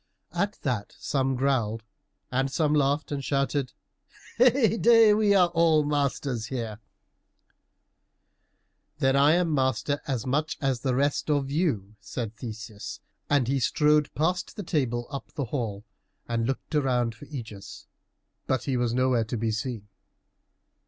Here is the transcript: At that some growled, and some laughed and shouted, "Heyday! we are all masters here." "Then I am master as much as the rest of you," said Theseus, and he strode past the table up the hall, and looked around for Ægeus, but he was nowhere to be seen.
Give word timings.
At 0.33 0.53
that 0.63 0.95
some 0.97 1.35
growled, 1.35 1.83
and 2.31 2.51
some 2.51 2.73
laughed 2.73 3.11
and 3.11 3.23
shouted, 3.23 3.73
"Heyday! 4.39 5.13
we 5.13 5.35
are 5.35 5.49
all 5.49 5.83
masters 5.83 6.47
here." 6.47 6.79
"Then 8.97 9.15
I 9.15 9.33
am 9.33 9.53
master 9.53 10.01
as 10.07 10.25
much 10.25 10.57
as 10.59 10.79
the 10.79 10.95
rest 10.95 11.29
of 11.29 11.51
you," 11.51 11.97
said 11.99 12.35
Theseus, 12.35 12.99
and 13.29 13.47
he 13.47 13.59
strode 13.59 14.11
past 14.15 14.55
the 14.55 14.63
table 14.63 15.05
up 15.11 15.31
the 15.33 15.45
hall, 15.45 15.83
and 16.27 16.47
looked 16.47 16.73
around 16.73 17.13
for 17.13 17.27
Ægeus, 17.27 17.85
but 18.47 18.63
he 18.63 18.77
was 18.77 18.95
nowhere 18.95 19.25
to 19.25 19.37
be 19.37 19.51
seen. 19.51 19.87